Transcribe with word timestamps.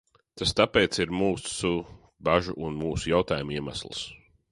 Tas 0.41 0.51
tāpēc 0.59 0.97
ir 1.03 1.11
mūsu 1.17 1.71
bažu 2.29 2.55
un 2.69 2.81
mūsu 2.85 3.13
jautājumu 3.13 3.55
iemesls. 3.59 4.01